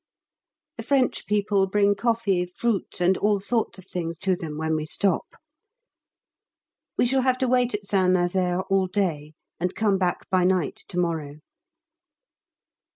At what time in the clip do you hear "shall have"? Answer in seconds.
7.05-7.37